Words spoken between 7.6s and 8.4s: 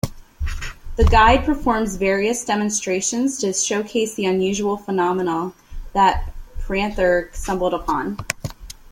upon.